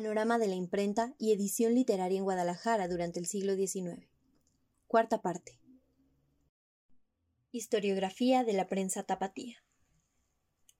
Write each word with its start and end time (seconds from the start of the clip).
Panorama 0.00 0.38
de 0.38 0.48
la 0.48 0.54
imprenta 0.54 1.14
y 1.18 1.30
edición 1.34 1.74
literaria 1.74 2.16
en 2.16 2.24
Guadalajara 2.24 2.88
durante 2.88 3.20
el 3.20 3.26
siglo 3.26 3.54
XIX. 3.54 4.08
Cuarta 4.86 5.20
parte. 5.20 5.58
Historiografía 7.52 8.42
de 8.42 8.54
la 8.54 8.66
prensa 8.66 9.02
tapatía. 9.02 9.62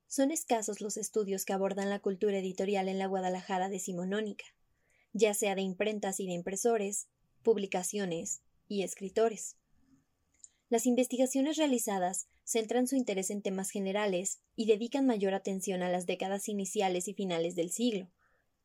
Son 0.06 0.30
escasos 0.30 0.80
los 0.80 0.96
estudios 0.96 1.44
que 1.44 1.52
abordan 1.52 1.90
la 1.90 1.98
cultura 1.98 2.38
editorial 2.38 2.88
en 2.88 2.98
la 2.98 3.08
Guadalajara 3.08 3.68
decimonónica, 3.68 4.46
ya 5.12 5.34
sea 5.34 5.54
de 5.54 5.60
imprentas 5.60 6.18
y 6.18 6.24
de 6.24 6.32
impresores, 6.32 7.06
publicaciones 7.42 8.40
y 8.68 8.84
escritores. 8.84 9.58
Las 10.70 10.86
investigaciones 10.86 11.58
realizadas 11.58 12.26
centran 12.44 12.86
su 12.86 12.96
interés 12.96 13.28
en 13.28 13.42
temas 13.42 13.68
generales 13.68 14.40
y 14.56 14.64
dedican 14.64 15.04
mayor 15.04 15.34
atención 15.34 15.82
a 15.82 15.90
las 15.90 16.06
décadas 16.06 16.48
iniciales 16.48 17.06
y 17.06 17.12
finales 17.12 17.54
del 17.54 17.70
siglo, 17.70 18.08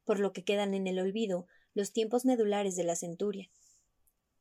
por 0.05 0.19
lo 0.19 0.31
que 0.31 0.43
quedan 0.43 0.73
en 0.73 0.87
el 0.87 0.99
olvido 0.99 1.47
los 1.73 1.91
tiempos 1.91 2.23
medulares 2.25 2.75
de 2.75 2.83
la 2.85 2.95
centuria. 2.95 3.51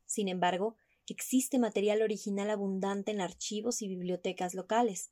Sin 0.07 0.29
embargo, 0.29 0.77
existe 1.09 1.59
material 1.59 2.03
original 2.03 2.51
abundante 2.51 3.11
en 3.11 3.21
archivos 3.21 3.83
y 3.83 3.89
bibliotecas 3.89 4.55
locales, 4.55 5.11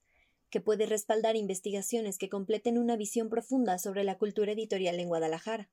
que 0.50 0.60
puede 0.60 0.86
respaldar 0.86 1.34
investigaciones 1.34 2.18
que 2.18 2.28
completen 2.28 2.78
una 2.78 2.96
visión 2.96 3.28
profunda 3.30 3.78
sobre 3.78 4.04
la 4.04 4.18
cultura 4.18 4.52
editorial 4.52 5.00
en 5.00 5.08
Guadalajara. 5.08 5.70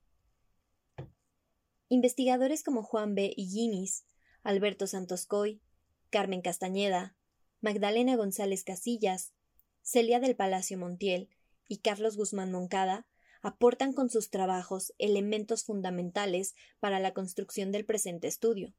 Investigadores 1.90 2.64
como 2.64 2.84
Juan 2.84 3.14
B. 3.14 3.34
Illinis, 3.36 4.06
Alberto 4.42 4.88
Santoscoy, 4.88 5.62
Carmen 6.10 6.42
Castañeda, 6.42 7.16
Magdalena 7.62 8.16
González 8.16 8.64
Casillas, 8.64 9.34
Celia 9.82 10.20
del 10.20 10.36
Palacio 10.36 10.78
Montiel 10.78 11.30
y 11.68 11.80
Carlos 11.80 12.16
Guzmán 12.16 12.52
Moncada 12.52 13.06
aportan 13.42 13.94
con 13.94 14.10
sus 14.10 14.30
trabajos 14.30 14.94
elementos 14.98 15.64
fundamentales 15.64 16.56
para 16.80 17.00
la 17.00 17.14
construcción 17.14 17.72
del 17.72 17.86
presente 17.86 18.28
estudio. 18.28 18.74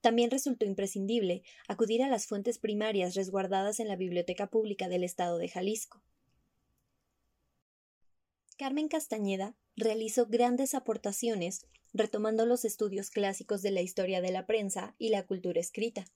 También 0.00 0.30
resultó 0.30 0.66
imprescindible 0.66 1.42
acudir 1.68 2.02
a 2.02 2.08
las 2.08 2.26
fuentes 2.26 2.58
primarias 2.58 3.14
resguardadas 3.14 3.80
en 3.80 3.88
la 3.88 3.96
Biblioteca 3.96 4.46
Pública 4.48 4.88
del 4.88 5.04
Estado 5.04 5.38
de 5.38 5.48
Jalisco. 5.48 6.02
Carmen 8.56 8.88
Castañeda 8.88 9.54
realizó 9.74 10.26
grandes 10.26 10.74
aportaciones 10.74 11.66
retomando 11.92 12.46
los 12.46 12.64
estudios 12.64 13.10
clásicos 13.10 13.62
de 13.62 13.70
la 13.70 13.82
historia 13.82 14.20
de 14.20 14.30
la 14.30 14.46
prensa 14.46 14.94
y 14.98 15.08
la 15.08 15.26
cultura 15.26 15.60
escrita, 15.60 16.06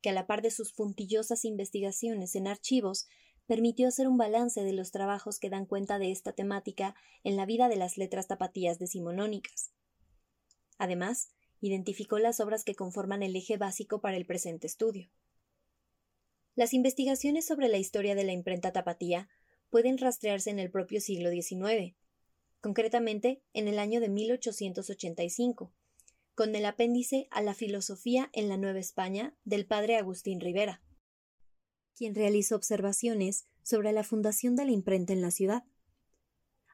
que 0.00 0.10
a 0.10 0.12
la 0.12 0.26
par 0.26 0.42
de 0.42 0.50
sus 0.50 0.72
puntillosas 0.72 1.44
investigaciones 1.44 2.34
en 2.34 2.46
archivos 2.46 3.06
permitió 3.50 3.88
hacer 3.88 4.06
un 4.06 4.16
balance 4.16 4.62
de 4.62 4.72
los 4.72 4.92
trabajos 4.92 5.40
que 5.40 5.50
dan 5.50 5.66
cuenta 5.66 5.98
de 5.98 6.12
esta 6.12 6.32
temática 6.32 6.94
en 7.24 7.36
la 7.36 7.46
vida 7.46 7.68
de 7.68 7.74
las 7.74 7.98
letras 7.98 8.28
tapatías 8.28 8.78
decimonónicas. 8.78 9.72
Además, 10.78 11.32
identificó 11.60 12.20
las 12.20 12.38
obras 12.38 12.62
que 12.62 12.76
conforman 12.76 13.24
el 13.24 13.34
eje 13.34 13.56
básico 13.56 14.00
para 14.00 14.16
el 14.16 14.24
presente 14.24 14.68
estudio. 14.68 15.10
Las 16.54 16.72
investigaciones 16.74 17.44
sobre 17.44 17.66
la 17.66 17.78
historia 17.78 18.14
de 18.14 18.22
la 18.22 18.30
imprenta 18.30 18.72
tapatía 18.72 19.28
pueden 19.68 19.98
rastrearse 19.98 20.50
en 20.50 20.60
el 20.60 20.70
propio 20.70 21.00
siglo 21.00 21.28
XIX, 21.28 21.96
concretamente 22.60 23.42
en 23.52 23.66
el 23.66 23.80
año 23.80 24.00
de 24.00 24.10
1885, 24.10 25.74
con 26.36 26.54
el 26.54 26.64
apéndice 26.66 27.26
a 27.32 27.42
la 27.42 27.54
filosofía 27.54 28.30
en 28.32 28.48
la 28.48 28.58
Nueva 28.58 28.78
España 28.78 29.34
del 29.42 29.66
padre 29.66 29.96
Agustín 29.96 30.38
Rivera, 30.38 30.84
quien 32.00 32.14
realizó 32.14 32.56
observaciones 32.56 33.44
sobre 33.62 33.92
la 33.92 34.02
fundación 34.02 34.56
de 34.56 34.64
la 34.64 34.70
imprenta 34.70 35.12
en 35.12 35.20
la 35.20 35.30
ciudad. 35.30 35.64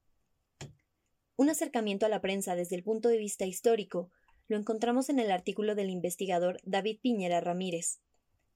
Un 1.43 1.51
acercamiento 1.51 2.07
a 2.07 2.09
la 2.09 2.21
prensa 2.21 2.55
desde 2.55 2.77
el 2.77 2.85
punto 2.85 3.09
de 3.09 3.19
vista 3.19 3.45
histórico 3.47 4.13
lo 4.47 4.57
encontramos 4.57 5.09
en 5.09 5.19
el 5.19 5.33
artículo 5.33 5.75
del 5.75 5.91
investigador 5.91 6.61
David 6.63 7.01
Piñera 7.03 7.41
Ramírez, 7.41 7.99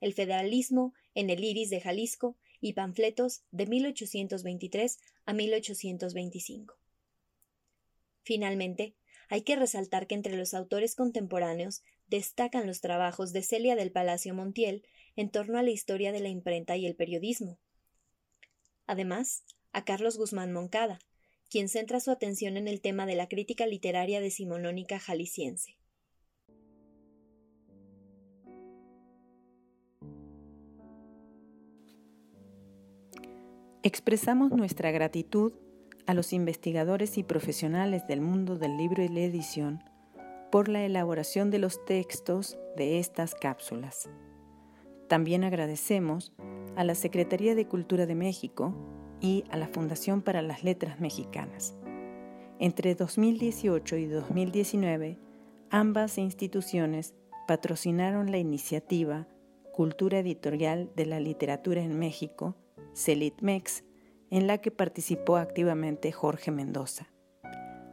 El 0.01 0.15
federalismo 0.15 0.95
en 1.13 1.29
el 1.29 1.43
Iris 1.43 1.69
de 1.69 1.81
Jalisco 1.81 2.37
y 2.61 2.75
panfletos 2.75 3.43
de 3.51 3.67
1823 3.67 5.01
a 5.25 5.33
1825. 5.33 6.79
Finalmente, 8.23 8.95
hay 9.29 9.43
que 9.43 9.57
resaltar 9.57 10.07
que 10.07 10.15
entre 10.15 10.37
los 10.37 10.55
autores 10.55 10.95
contemporáneos 10.95 11.83
destacan 12.07 12.69
los 12.69 12.81
trabajos 12.81 13.33
de 13.33 13.43
Celia 13.43 13.75
del 13.75 13.91
Palacio 13.91 14.33
Montiel 14.33 14.87
en 15.17 15.33
torno 15.33 15.59
a 15.59 15.65
la 15.65 15.71
historia 15.71 16.13
de 16.13 16.21
la 16.21 16.29
imprenta 16.29 16.77
y 16.77 16.87
el 16.87 16.95
periodismo. 16.95 17.59
Además, 18.87 19.43
a 19.73 19.85
Carlos 19.85 20.17
Guzmán 20.19 20.53
Moncada, 20.53 21.01
quien 21.51 21.69
centra 21.69 22.01
su 22.01 22.11
atención 22.11 22.57
en 22.57 22.69
el 22.69 22.81
tema 22.81 23.07
de 23.07 23.15
la 23.15 23.29
crítica 23.29 23.67
literaria 23.67 24.21
decimonónica 24.21 24.99
jalisciense. 24.99 25.77
Expresamos 33.83 34.51
nuestra 34.51 34.91
gratitud 34.91 35.53
a 36.07 36.15
los 36.15 36.33
investigadores 36.33 37.19
y 37.19 37.23
profesionales 37.23 38.07
del 38.09 38.21
mundo 38.21 38.57
del 38.57 38.77
libro 38.77 39.05
y 39.05 39.09
la 39.09 39.21
edición 39.21 39.85
por 40.51 40.69
la 40.69 40.85
elaboración 40.85 41.51
de 41.51 41.59
los 41.59 41.85
textos 41.85 42.59
de 42.77 42.99
estas 42.99 43.35
cápsulas. 43.35 44.09
También 45.09 45.45
agradecemos 45.45 46.33
a 46.75 46.83
la 46.83 46.97
Secretaría 46.97 47.55
de 47.55 47.67
Cultura 47.67 48.07
de 48.07 48.15
México 48.17 48.75
y 49.21 49.45
a 49.51 49.57
la 49.57 49.69
Fundación 49.69 50.23
para 50.23 50.43
las 50.43 50.65
Letras 50.65 51.01
Mexicanas. 51.01 51.77
Entre 52.59 52.95
2018 52.95 53.97
y 53.97 54.07
2019, 54.07 55.19
ambas 55.71 56.19
instituciones 56.19 57.15
patrocinaron 57.47 58.31
la 58.31 58.39
iniciativa 58.39 59.29
Cultura 59.73 60.21
Editorial 60.21 60.91
de 60.97 61.07
la 61.07 61.21
Literatura 61.21 61.83
en 61.83 61.99
México, 61.99 62.57
CELITMEX, 62.95 63.85
en 64.31 64.47
la 64.47 64.59
que 64.59 64.71
participó 64.71 65.37
activamente 65.37 66.13
Jorge 66.13 66.51
Mendoza. 66.51 67.09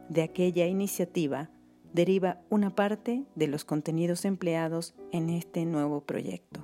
De 0.08 0.22
aquella 0.22 0.66
iniciativa 0.66 1.50
deriva 1.92 2.40
una 2.50 2.74
parte 2.74 3.24
de 3.34 3.46
los 3.46 3.64
contenidos 3.64 4.24
empleados 4.24 4.94
en 5.12 5.30
este 5.30 5.64
nuevo 5.64 6.00
proyecto. 6.00 6.63